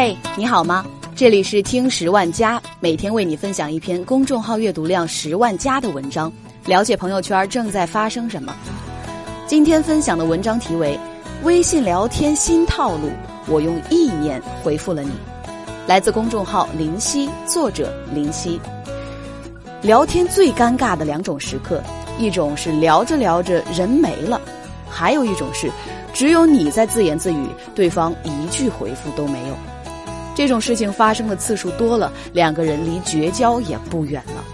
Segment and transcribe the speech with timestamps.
[0.00, 0.86] 嘿，你好吗？
[1.16, 6.32] 这里是听十万加，每天为你分享一篇公众号阅读量十万加的文章，
[6.66, 8.54] 了解朋友圈正在发生什么。
[9.48, 10.96] 今天分享的文章题为
[11.44, 13.08] 《微信聊天新套路》，
[13.48, 15.10] 我用意念回复了你。
[15.88, 18.60] 来自公众号林夕，作者林夕。
[19.82, 21.82] 聊天最尴尬的两种时刻，
[22.20, 24.40] 一种是聊着聊着人没了，
[24.88, 25.68] 还有一种是
[26.14, 29.56] 只有你在自言自语，对方一句回复都没有。
[30.38, 34.44] 这种事情发生的次数多了，两个人离绝交也不远了。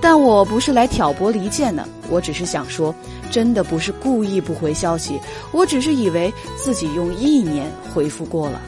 [0.00, 2.94] 但我不是来挑拨离间的，我只是想说，
[3.30, 5.20] 真的不是故意不回消息，
[5.52, 8.58] 我只是以为自己用意念回复过了。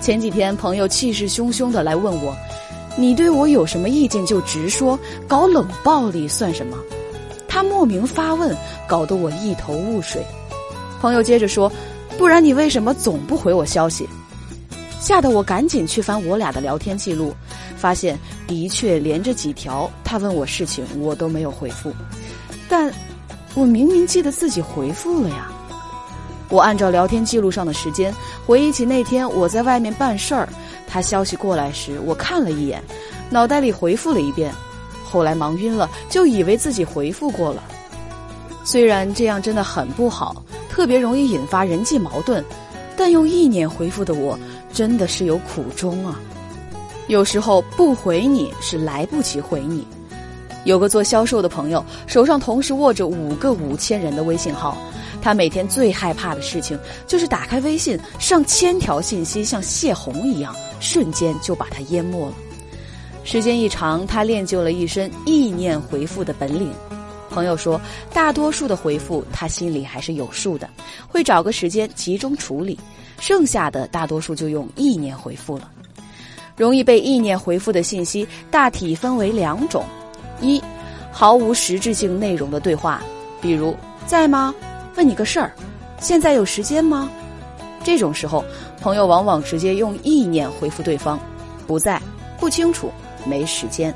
[0.00, 2.32] 前几天朋友气势汹汹的来问我，
[2.96, 6.76] 你对我有什么意见就直说，搞冷暴力算什么？
[7.48, 10.24] 他莫名发问，搞得我一头雾水。
[11.00, 11.68] 朋友接着说，
[12.16, 14.08] 不然你为什么总不回我消息？
[15.02, 17.34] 吓得我赶紧去翻我俩的聊天记录，
[17.76, 21.92] 发现的确连着几条他问我事情我都没有回复，
[22.68, 22.88] 但，
[23.54, 25.50] 我明明记得自己回复了呀。
[26.48, 28.14] 我按照聊天记录上的时间
[28.46, 30.48] 回忆起那天我在外面办事儿，
[30.86, 32.80] 他消息过来时我看了一眼，
[33.28, 34.54] 脑袋里回复了一遍，
[35.02, 37.64] 后来忙晕了就以为自己回复过了。
[38.62, 42.44] 虽然这样真的很不好，特别容易引发人际矛盾，
[42.96, 44.38] 但用意念回复的我。
[44.72, 46.20] 真的是有苦衷啊！
[47.08, 49.86] 有时候不回你是来不及回你。
[50.64, 54.78] 有个做销售的朋友，手上同时握着五个五千人的微信号，
[55.20, 62.34] 他每天最害怕的事情就是打开微信，上千条信息像泄洪一样，瞬间就把他淹没了。
[63.24, 66.72] 时间一长，他练就了一身意念回复的本领。
[67.32, 67.80] 朋友说，
[68.12, 70.68] 大多数的回复他心里还是有数的，
[71.08, 72.78] 会找个时间集中处理。
[73.18, 75.70] 剩下的大多数就用意念回复了。
[76.56, 79.84] 容易被意念回复的信息大体分为两种：
[80.40, 80.62] 一，
[81.10, 83.00] 毫无实质性内容的对话，
[83.40, 83.74] 比如
[84.06, 84.54] “在吗？
[84.96, 85.52] 问你个事儿，
[86.00, 87.08] 现在有时间吗？”
[87.82, 88.44] 这种时候，
[88.80, 91.18] 朋友往往直接用意念回复对方
[91.66, 92.00] ：“不在，
[92.38, 92.90] 不清楚，
[93.24, 93.94] 没时间。”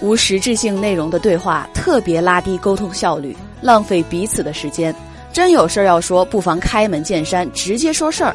[0.00, 4.94] 无实质性内容的对话特别拉低沟通效率，浪费彼此的时间。
[5.32, 8.34] 真有事儿要说，不妨开门见山，直接说事儿。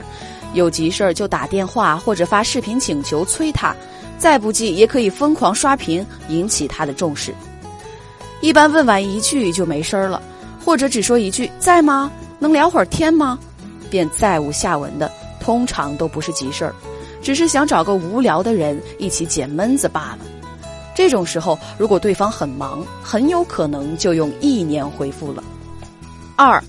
[0.54, 3.76] 有急事儿就打电话或者发视频请求催他，
[4.18, 7.34] 再不济也可以疯狂刷屏，引起他的重视。
[8.42, 10.22] 一般问完一句就没声儿了，
[10.64, 12.12] 或者只说一句“在吗？
[12.40, 13.40] 能聊会儿天吗？”
[13.90, 16.76] 便再无下文的，通常都不是急事儿，
[17.22, 20.33] 只是想找个无聊的人一起解闷子罢了。
[21.04, 25.44] 这种时候，如果对方很忙，很有可能就用意念回复了。
[26.38, 26.64] 二。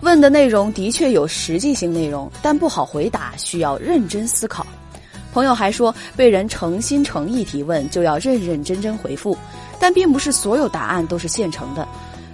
[0.00, 4.66] 问的内容的确有实际性内容，但不好回答，需要认真思考。
[5.30, 9.36] 朋友还说，被人诚心诚意提问，就要认认真真回复。
[9.78, 11.86] 但并不是所有答案都是现成的，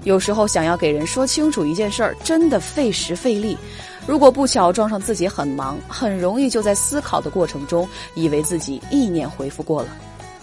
[0.05, 3.59] 有时候想要给人说清楚一件事儿，真的费时费力。
[4.07, 9.89] 如果不巧撞上自己很忙，很容易就在思考的过程中，以为自己意念回复过了。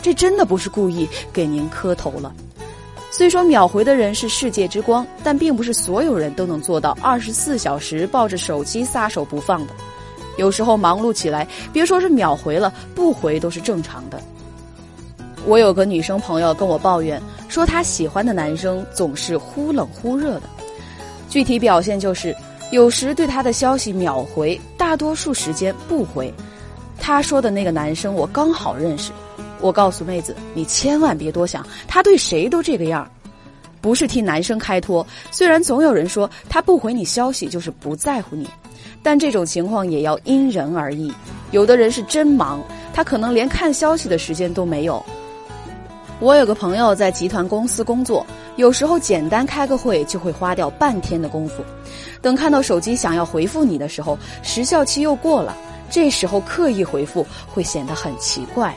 [0.01, 2.33] 这真的不是故意给您磕头了。
[3.11, 9.73] 虽说秒回的人是世界之光，但并不是所有人都能做到二十四小时抱着手机撒手不放的。
[10.37, 14.21] 有时候忙碌起来，别说是秒回了，不回都是正常的。
[15.45, 20.43] 我有个女生朋友跟我抱怨说，她喜欢的男生总是忽冷忽热的，
[21.29, 22.33] 具体表现就是
[22.71, 26.31] 有时对她的消息秒回，大多数时间不回。
[26.99, 29.11] 她说的那个男生，我刚好认识。
[29.61, 33.09] 我告诉妹子，你千万别多想，他对谁都这个样
[33.81, 35.05] 不是替男生开脱。
[35.31, 38.49] 虽然总有人说他不回你消息就是不在乎你，
[39.01, 41.13] 但这种情况也要因人而异。
[41.51, 42.61] 有的人是真忙，
[42.93, 45.03] 他可能连看消息的时间都没有。
[46.19, 48.25] 我有个朋友在集团公司工作，
[48.57, 51.63] 有时候简单开个会就会花掉半天的功夫，
[52.21, 55.55] 等看到手机想要回复你的时候，时效期又过了，
[55.89, 58.75] 这时候刻意回复会显得很奇怪。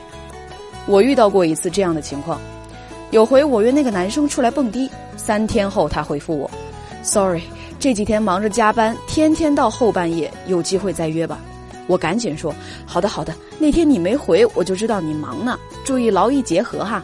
[0.85, 2.39] 我遇到过一次这样的情况，
[3.11, 6.49] 有回我约那个男生出来蹦迪，三天后他回复我
[7.01, 7.41] ，sorry，
[7.79, 11.39] 这几天忙着加班，天天到后半夜，有机会再约吧。
[11.87, 12.53] 我赶紧说，
[12.85, 17.03] 好的好的，那天你没回，我就知道你忙呢，注意劳逸结合哈。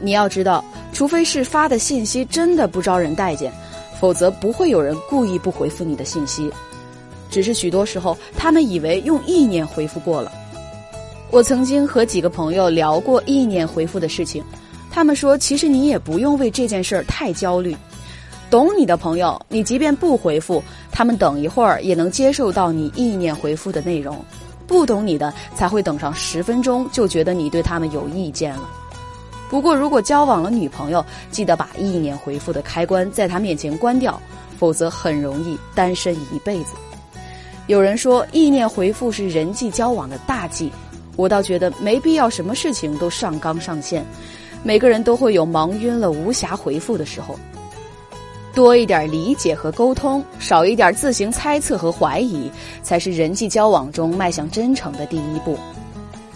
[0.00, 3.52] 你要知道，除非是发的信息真的不招人待见，
[3.98, 6.50] 否则不会有人故意不回复你的信息，
[7.30, 10.30] 只是许多时候他们以为用意念回复过了。
[11.30, 14.42] 我曾经和几个朋友聊过意念回复的事情，
[14.90, 17.76] 他们说，其实你也不用为这件事儿太焦虑。
[18.50, 20.62] 懂你的朋友，你即便不回复，
[20.92, 24.16] 他们等一会儿也能接受到你意念回复的内容。
[24.66, 28.68] 不懂你的才会等上十分钟就觉得你对他们有意见了。
[29.50, 34.20] 不过，如果交往了女朋友，记得把意念回复的开关在她面前关掉，
[34.56, 36.74] 否则很容易单身一辈子。
[37.66, 40.70] 有人说意念回复是人际交往的大忌，
[41.16, 44.04] 我倒觉得没必要什么事情都上纲上线。
[44.62, 47.38] 每个人都会有忙晕了无暇回复的时候，
[48.54, 52.50] 多一点理解和沟通，少一点自行猜测和怀疑，
[52.82, 55.58] 才是人际交往中迈向真诚的第一步。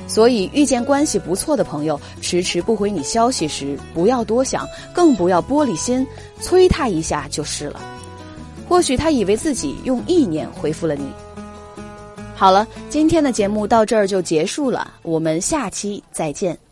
[0.07, 6.07] 所以，遇见关系不错的朋友迟迟不回你消息时，不要多想，更不要玻璃心，
[6.41, 7.81] 催他一下就是了。
[8.69, 11.07] 或许他以为自己用意念回复了你。
[12.39, 16.68] 好了，今天的节目到这儿就结束了，我们下期再见。